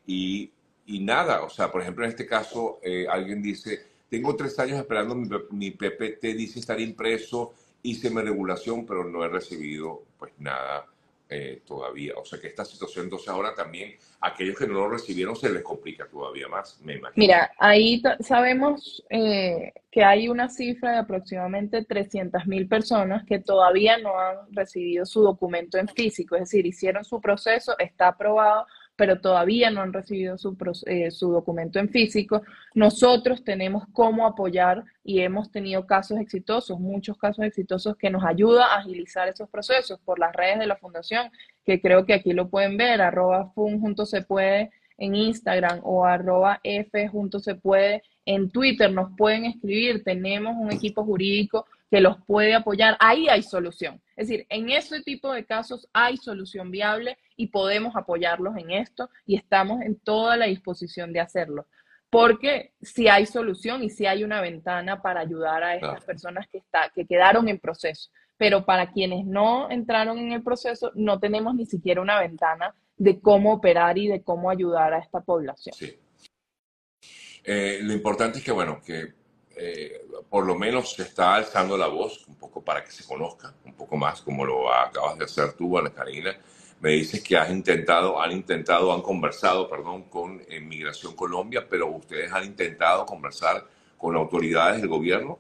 y, 0.08 0.52
y 0.86 1.00
nada. 1.00 1.44
O 1.44 1.50
sea, 1.50 1.72
por 1.72 1.82
ejemplo, 1.82 2.04
en 2.04 2.12
este 2.12 2.26
caso, 2.26 2.80
eh, 2.84 3.08
alguien 3.10 3.42
dice, 3.42 3.86
tengo 4.10 4.36
tres 4.36 4.58
años 4.60 4.80
esperando 4.80 5.16
mi, 5.16 5.30
mi, 5.52 5.72
PPT, 5.72 6.22
dice 6.36 6.60
estar 6.60 6.80
impreso, 6.80 7.54
hice 7.82 8.10
mi 8.10 8.22
regulación, 8.22 8.86
pero 8.86 9.04
no 9.06 9.24
he 9.24 9.30
recibido 9.30 10.04
pues 10.18 10.34
nada 10.40 10.93
eh, 11.36 11.62
todavía. 11.66 12.14
O 12.18 12.26
sea 12.26 12.40
que 12.40 12.48
esta 12.48 12.64
situación, 12.64 13.06
entonces 13.06 13.28
ahora 13.28 13.56
también 13.56 13.96
aquellos 14.22 14.56
que 14.56 14.68
no 14.68 14.74
lo 14.74 14.90
recibieron 14.90 15.36
se 15.36 15.50
les 15.50 15.64
complica 15.64 16.08
todavía 16.08 16.48
más, 16.48 16.80
me 16.82 16.94
imagino. 16.94 17.14
Mira, 17.16 17.52
ahí 17.58 18.02
sabemos 18.20 19.04
eh, 19.10 19.74
que 19.90 20.04
hay 20.04 20.30
una 20.30 20.48
cifra 20.48 20.92
de 20.92 20.98
aproximadamente 21.00 21.84
300 21.84 22.46
mil 22.46 22.68
personas 22.68 23.26
que 23.26 23.40
todavía 23.40 23.98
no 23.98 24.20
han 24.20 24.38
recibido 24.52 25.08
su 25.08 25.24
documento 25.24 25.80
en 25.80 25.88
físico, 25.88 26.36
es 26.36 26.42
decir, 26.42 26.68
hicieron 26.68 27.04
su 27.04 27.20
proceso, 27.20 27.76
está 27.80 28.10
aprobado, 28.10 28.68
pero 28.96 29.20
todavía 29.20 29.72
no 29.72 29.82
han 29.82 29.94
recibido 29.94 30.38
su, 30.38 30.56
eh, 30.86 31.12
su 31.12 31.32
documento 31.32 31.80
en 31.80 31.90
físico. 31.90 32.44
Nosotros 32.76 33.44
tenemos 33.44 33.86
cómo 33.92 34.28
apoyar 34.28 34.84
y 35.04 35.22
hemos 35.22 35.52
tenido 35.52 35.88
casos 35.88 36.20
exitosos, 36.20 36.80
muchos 36.80 37.18
casos 37.18 37.44
exitosos 37.46 37.96
que 37.98 38.10
nos 38.10 38.24
ayuda 38.24 38.66
a 38.68 38.80
agilizar 38.80 39.28
esos 39.28 39.50
procesos 39.50 40.00
por 40.02 40.20
las 40.20 40.34
redes 40.34 40.60
de 40.60 40.68
la 40.68 40.76
fundación, 40.76 41.32
que 41.66 41.82
creo 41.82 42.06
que 42.06 42.14
aquí 42.14 42.34
lo 42.34 42.50
pueden 42.50 42.78
ver, 42.78 43.02
arroba 43.02 43.52
fun 43.54 43.80
junto 43.80 44.06
se 44.06 44.22
puede 44.22 44.72
en 44.98 45.16
Instagram 45.16 45.80
o 45.84 46.06
arroba 46.06 46.60
F 46.64 47.08
junto 47.08 47.40
se 47.40 47.56
puede 47.56 48.04
en 48.26 48.50
Twitter, 48.52 48.92
nos 48.92 49.12
pueden 49.18 49.46
escribir, 49.46 50.04
tenemos 50.04 50.56
un 50.56 50.72
equipo 50.72 51.04
jurídico 51.04 51.66
que 51.94 52.02
los 52.02 52.18
puede 52.26 52.56
apoyar, 52.56 52.98
ahí 53.00 53.30
hay 53.30 53.44
solución. 53.44 54.02
Es 54.16 54.28
decir, 54.28 54.48
en 54.50 54.72
ese 54.72 55.04
tipo 55.04 55.32
de 55.32 55.46
casos 55.46 55.88
hay 55.94 56.18
solución 56.18 56.72
viable 56.72 57.20
y 57.38 57.50
podemos 57.50 57.96
apoyarlos 57.96 58.58
en 58.58 58.72
esto 58.72 59.12
y 59.28 59.36
estamos 59.36 59.80
en 59.84 60.00
toda 60.00 60.36
la 60.36 60.48
disposición 60.48 61.14
de 61.14 61.20
hacerlo. 61.20 61.68
Porque 62.10 62.74
si 62.82 63.10
hay 63.10 63.28
solución 63.28 63.84
y 63.84 63.92
si 63.92 64.08
hay 64.08 64.24
una 64.24 64.42
ventana 64.42 65.04
para 65.04 65.20
ayudar 65.20 65.64
a 65.64 65.76
estas 65.76 66.04
personas 66.04 66.48
que, 66.52 66.58
está, 66.58 66.92
que 66.96 67.06
quedaron 67.06 67.48
en 67.48 67.60
proceso. 67.60 68.10
Pero 68.38 68.66
para 68.66 68.92
quienes 68.92 69.24
no 69.28 69.70
entraron 69.70 70.18
en 70.18 70.32
el 70.32 70.42
proceso, 70.42 70.92
no 70.96 71.20
tenemos 71.20 71.54
ni 71.54 71.68
siquiera 71.68 72.02
una 72.02 72.20
ventana 72.20 72.74
de 72.98 73.22
cómo 73.22 73.54
operar 73.54 74.00
y 74.00 74.08
de 74.08 74.24
cómo 74.24 74.50
ayudar 74.50 74.96
a 74.96 74.98
esta 74.98 75.22
población. 75.22 75.76
Sí. 75.76 75.96
Eh, 77.44 77.82
lo 77.84 77.94
importante 77.94 78.40
es 78.40 78.44
que, 78.44 78.52
bueno, 78.52 78.82
que 78.84 79.23
eh, 79.66 80.02
por 80.30 80.46
lo 80.46 80.56
menos 80.56 80.94
se 80.94 81.04
está 81.04 81.36
alzando 81.36 81.78
la 81.78 81.88
voz 81.88 82.28
un 82.28 82.36
poco 82.36 82.62
para 82.62 82.84
que 82.84 82.92
se 82.92 83.06
conozca 83.06 83.54
un 83.66 83.74
poco 83.74 83.96
más, 83.96 84.22
como 84.22 84.46
lo 84.46 84.74
acabas 84.74 85.18
de 85.18 85.26
hacer 85.26 85.54
tú, 85.54 85.78
Ana 85.78 85.92
Karina. 85.92 86.36
Me 86.82 86.90
dices 86.92 87.24
que 87.24 87.38
has 87.38 87.50
intentado, 87.50 88.22
han 88.22 88.34
intentado, 88.34 88.92
han 88.92 89.02
conversado, 89.02 89.70
perdón, 89.70 90.04
con 90.10 90.42
Migración 90.64 91.16
Colombia, 91.16 91.66
pero 91.70 91.88
ustedes 91.88 92.32
han 92.34 92.44
intentado 92.44 93.06
conversar 93.06 93.64
con 93.98 94.18
autoridades 94.18 94.82
del 94.82 94.90
gobierno. 94.90 95.40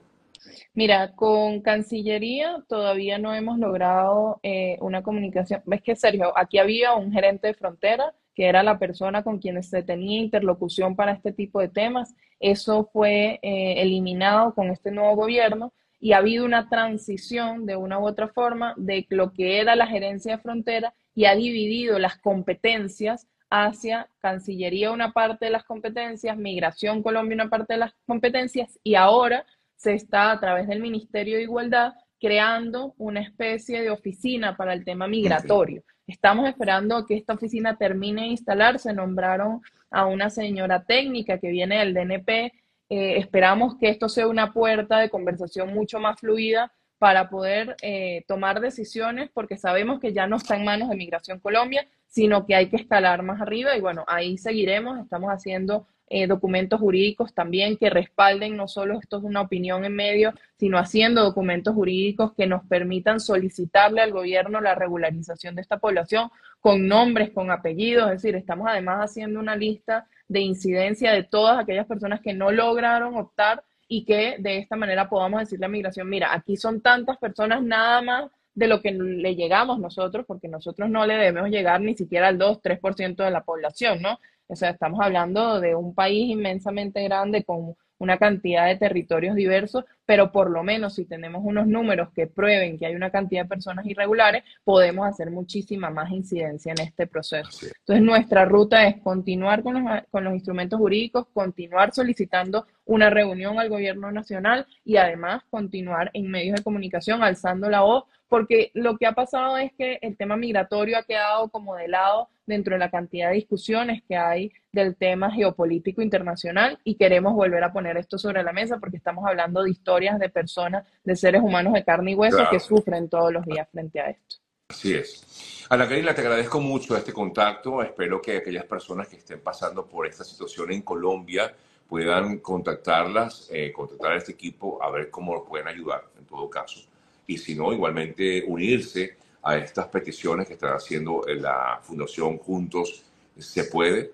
Mira, 0.73 1.13
con 1.15 1.61
Cancillería 1.61 2.63
todavía 2.67 3.17
no 3.17 3.33
hemos 3.33 3.59
logrado 3.59 4.39
eh, 4.41 4.77
una 4.79 5.03
comunicación. 5.03 5.61
Ves 5.65 5.81
que, 5.81 5.95
Sergio, 5.95 6.31
aquí 6.37 6.57
había 6.59 6.93
un 6.93 7.11
gerente 7.11 7.47
de 7.47 7.53
frontera 7.53 8.13
que 8.35 8.47
era 8.47 8.63
la 8.63 8.79
persona 8.79 9.23
con 9.23 9.39
quien 9.39 9.61
se 9.63 9.83
tenía 9.83 10.19
interlocución 10.19 10.95
para 10.95 11.13
este 11.13 11.31
tipo 11.31 11.59
de 11.59 11.69
temas. 11.69 12.15
Eso 12.39 12.89
fue 12.91 13.39
eh, 13.41 13.81
eliminado 13.81 14.53
con 14.53 14.69
este 14.69 14.91
nuevo 14.91 15.15
gobierno 15.15 15.73
y 15.99 16.11
ha 16.11 16.17
habido 16.17 16.43
una 16.43 16.67
transición 16.67 17.65
de 17.65 17.75
una 17.75 17.99
u 17.99 18.05
otra 18.05 18.27
forma 18.27 18.73
de 18.75 19.05
lo 19.09 19.31
que 19.31 19.59
era 19.59 19.75
la 19.75 19.87
gerencia 19.87 20.35
de 20.35 20.41
frontera 20.41 20.93
y 21.15 21.25
ha 21.25 21.35
dividido 21.35 21.97
las 21.99 22.17
competencias 22.17 23.27
hacia 23.49 24.09
Cancillería 24.19 24.91
una 24.91 25.11
parte 25.11 25.45
de 25.45 25.51
las 25.51 25.63
competencias, 25.63 26.35
Migración 26.37 27.03
Colombia 27.03 27.35
una 27.35 27.49
parte 27.49 27.73
de 27.73 27.79
las 27.79 27.93
competencias 28.05 28.79
y 28.83 28.95
ahora 28.95 29.45
se 29.75 29.93
está 29.93 30.31
a 30.31 30.39
través 30.39 30.67
del 30.67 30.81
Ministerio 30.81 31.37
de 31.37 31.43
Igualdad 31.43 31.93
creando 32.19 32.95
una 32.97 33.21
especie 33.21 33.81
de 33.81 33.91
oficina 33.91 34.57
para 34.57 34.73
el 34.73 34.83
tema 34.83 35.07
migratorio. 35.07 35.83
Estamos 36.07 36.49
esperando 36.49 37.05
que 37.05 37.15
esta 37.15 37.33
oficina 37.33 37.77
termine 37.77 38.23
de 38.23 38.27
instalarse. 38.27 38.93
Nombraron 38.93 39.61
a 39.89 40.05
una 40.05 40.29
señora 40.29 40.83
técnica 40.83 41.39
que 41.39 41.49
viene 41.49 41.79
del 41.79 41.93
DNP. 41.93 42.53
Eh, 42.89 43.17
esperamos 43.17 43.77
que 43.77 43.89
esto 43.89 44.09
sea 44.09 44.27
una 44.27 44.51
puerta 44.51 44.99
de 44.99 45.09
conversación 45.09 45.73
mucho 45.73 45.99
más 45.99 46.19
fluida 46.19 46.71
para 46.97 47.29
poder 47.29 47.75
eh, 47.81 48.23
tomar 48.27 48.61
decisiones, 48.61 49.29
porque 49.33 49.57
sabemos 49.57 49.99
que 49.99 50.13
ya 50.13 50.27
no 50.27 50.37
está 50.37 50.55
en 50.55 50.65
manos 50.65 50.89
de 50.89 50.95
Migración 50.95 51.39
Colombia, 51.39 51.85
sino 52.07 52.45
que 52.45 52.55
hay 52.55 52.69
que 52.69 52.77
escalar 52.77 53.23
más 53.23 53.41
arriba 53.41 53.75
y 53.75 53.81
bueno, 53.81 54.05
ahí 54.07 54.37
seguiremos. 54.37 54.99
Estamos 54.99 55.29
haciendo 55.29 55.87
eh, 56.15 56.27
documentos 56.27 56.79
jurídicos 56.79 57.33
también 57.33 57.75
que 57.75 57.89
respalden 57.89 58.55
no 58.55 58.67
solo 58.67 58.99
esto 58.99 59.17
es 59.17 59.23
una 59.23 59.41
opinión 59.41 59.83
en 59.83 59.95
medio, 59.95 60.31
sino 60.59 60.77
haciendo 60.77 61.23
documentos 61.23 61.73
jurídicos 61.73 62.33
que 62.33 62.45
nos 62.45 62.63
permitan 62.65 63.19
solicitarle 63.19 63.99
al 63.99 64.11
gobierno 64.11 64.61
la 64.61 64.75
regularización 64.75 65.55
de 65.55 65.63
esta 65.63 65.79
población 65.79 66.29
con 66.59 66.87
nombres, 66.87 67.31
con 67.31 67.49
apellidos, 67.49 68.11
es 68.11 68.21
decir, 68.21 68.35
estamos 68.35 68.67
además 68.69 69.09
haciendo 69.09 69.39
una 69.39 69.55
lista 69.55 70.05
de 70.27 70.41
incidencia 70.41 71.11
de 71.11 71.23
todas 71.23 71.57
aquellas 71.57 71.87
personas 71.87 72.21
que 72.21 72.33
no 72.33 72.51
lograron 72.51 73.17
optar 73.17 73.63
y 73.87 74.05
que 74.05 74.35
de 74.37 74.59
esta 74.59 74.75
manera 74.75 75.09
podamos 75.09 75.39
decirle 75.39 75.65
a 75.65 75.69
migración, 75.69 76.07
mira, 76.07 76.31
aquí 76.31 76.57
son 76.57 76.81
tantas 76.81 77.17
personas 77.17 77.63
nada 77.63 78.03
más 78.03 78.31
de 78.53 78.67
lo 78.67 78.81
que 78.81 78.91
le 78.91 79.35
llegamos 79.35 79.79
nosotros, 79.79 80.25
porque 80.27 80.47
nosotros 80.47 80.91
no 80.91 81.07
le 81.07 81.15
debemos 81.15 81.49
llegar 81.49 81.81
ni 81.81 81.95
siquiera 81.95 82.27
al 82.27 82.37
2, 82.37 82.61
3% 82.61 83.15
de 83.15 83.31
la 83.31 83.43
población, 83.43 83.99
¿no? 84.01 84.19
O 84.47 84.55
sea, 84.55 84.71
estamos 84.71 84.99
hablando 85.01 85.59
de 85.59 85.75
un 85.75 85.93
país 85.95 86.29
inmensamente 86.29 87.03
grande 87.03 87.43
con 87.43 87.75
una 88.03 88.17
cantidad 88.17 88.67
de 88.67 88.75
territorios 88.75 89.35
diversos, 89.35 89.85
pero 90.05 90.31
por 90.31 90.51
lo 90.51 90.61
menos 90.61 90.95
si 90.95 91.05
tenemos 91.05 91.41
unos 91.45 91.65
números 91.67 92.09
que 92.13 92.27
prueben 92.27 92.77
que 92.77 92.85
hay 92.85 92.95
una 92.95 93.09
cantidad 93.09 93.43
de 93.43 93.49
personas 93.49 93.85
irregulares, 93.85 94.43
podemos 94.63 95.07
hacer 95.07 95.31
muchísima 95.31 95.89
más 95.89 96.11
incidencia 96.11 96.73
en 96.73 96.81
este 96.81 97.07
proceso. 97.07 97.65
Entonces, 97.79 98.03
nuestra 98.03 98.43
ruta 98.45 98.85
es 98.87 99.01
continuar 99.01 99.63
con 99.63 99.75
los, 99.75 100.03
con 100.11 100.25
los 100.25 100.33
instrumentos 100.33 100.77
jurídicos, 100.79 101.27
continuar 101.33 101.93
solicitando 101.93 102.67
una 102.85 103.09
reunión 103.09 103.57
al 103.59 103.69
gobierno 103.69 104.11
nacional 104.11 104.67
y 104.83 104.97
además 104.97 105.43
continuar 105.49 106.11
en 106.13 106.29
medios 106.29 106.57
de 106.57 106.63
comunicación 106.63 107.23
alzando 107.23 107.69
la 107.69 107.81
voz, 107.81 108.03
porque 108.27 108.71
lo 108.73 108.97
que 108.97 109.05
ha 109.05 109.13
pasado 109.13 109.57
es 109.57 109.71
que 109.77 109.99
el 110.01 110.17
tema 110.17 110.35
migratorio 110.35 110.97
ha 110.97 111.03
quedado 111.03 111.49
como 111.49 111.75
de 111.75 111.87
lado 111.87 112.27
dentro 112.45 112.73
de 112.73 112.79
la 112.79 112.89
cantidad 112.89 113.29
de 113.29 113.35
discusiones 113.35 114.03
que 114.07 114.15
hay 114.15 114.51
del 114.71 114.95
tema 114.95 115.31
geopolítico 115.31 116.01
internacional 116.01 116.79
y 116.83 116.95
queremos 116.95 117.33
volver 117.33 117.63
a 117.63 117.71
poner 117.71 117.97
esto 117.97 118.17
sobre 118.17 118.43
la 118.43 118.53
mesa 118.53 118.79
porque 118.79 118.97
estamos 118.97 119.25
hablando 119.25 119.63
de 119.63 119.71
historias 119.71 120.19
de 120.19 120.29
personas, 120.29 120.85
de 121.03 121.15
seres 121.15 121.41
humanos 121.41 121.73
de 121.73 121.83
carne 121.83 122.11
y 122.11 122.15
hueso 122.15 122.43
que 122.49 122.59
sufren 122.59 123.09
todos 123.09 123.31
los 123.31 123.45
días 123.45 123.67
frente 123.71 123.99
a 123.99 124.09
esto. 124.09 124.37
Así 124.69 124.93
es. 124.93 125.65
Ana 125.69 125.87
Karina, 125.87 126.15
te 126.15 126.21
agradezco 126.21 126.59
mucho 126.59 126.97
este 126.97 127.13
contacto. 127.13 127.83
Espero 127.83 128.21
que 128.21 128.37
aquellas 128.37 128.65
personas 128.65 129.07
que 129.07 129.17
estén 129.17 129.39
pasando 129.39 129.85
por 129.85 130.07
esta 130.07 130.23
situación 130.23 130.71
en 130.71 130.81
Colombia 130.81 131.53
puedan 131.87 132.39
contactarlas, 132.39 133.49
eh, 133.51 133.71
contactar 133.71 134.13
a 134.13 134.17
este 134.17 134.31
equipo, 134.31 134.81
a 134.81 134.89
ver 134.89 135.09
cómo 135.11 135.35
los 135.35 135.43
pueden 135.47 135.67
ayudar 135.67 136.05
en 136.17 136.25
todo 136.25 136.49
caso. 136.49 136.81
Y 137.27 137.37
si 137.37 137.55
no, 137.55 137.71
igualmente 137.71 138.43
unirse 138.47 139.17
a 139.43 139.57
estas 139.57 139.87
peticiones 139.87 140.47
que 140.47 140.53
están 140.53 140.73
haciendo 140.73 141.23
la 141.27 141.79
Fundación 141.81 142.37
Juntos 142.37 143.03
Se 143.37 143.65
Puede 143.65 144.11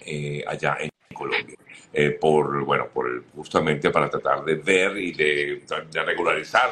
eh, 0.00 0.44
allá 0.46 0.76
en 0.80 0.90
Colombia. 1.14 1.56
Eh, 1.92 2.10
por, 2.10 2.64
bueno, 2.64 2.88
por 2.92 3.24
justamente 3.34 3.90
para 3.90 4.08
tratar 4.08 4.44
de 4.44 4.54
ver 4.56 4.96
y 4.98 5.12
de, 5.12 5.62
regularizar 6.04 6.70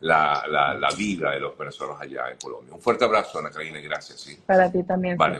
la, 0.00 0.44
la, 0.48 0.74
la, 0.74 0.90
vida 0.96 1.32
de 1.32 1.40
los 1.40 1.56
venezolanos 1.56 2.00
allá 2.00 2.30
en 2.30 2.38
Colombia. 2.38 2.74
Un 2.74 2.80
fuerte 2.80 3.04
abrazo, 3.04 3.38
Ana 3.38 3.50
Karina, 3.50 3.78
y 3.78 3.82
gracias. 3.82 4.20
¿sí? 4.20 4.38
Para 4.46 4.72
ti 4.72 4.82
también. 4.82 5.16
Vale. 5.16 5.34